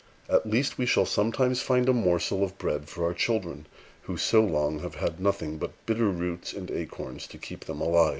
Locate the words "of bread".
2.43-2.89